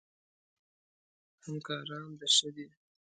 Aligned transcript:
همکاران 1.45 2.05
د 2.19 2.21
ښه 2.35 2.49
دي؟ 2.55 2.67